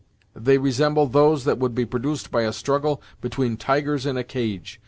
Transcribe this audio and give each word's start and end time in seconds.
They 0.35 0.57
resembled 0.57 1.13
those 1.13 1.43
that 1.43 1.59
would 1.59 1.75
be 1.75 1.85
produced 1.85 2.31
by 2.31 2.41
a 2.41 2.53
struggle 2.53 3.03
between 3.21 3.55
tigers 3.55 4.03
in 4.03 4.17
a 4.17 4.23
cage. 4.23 4.79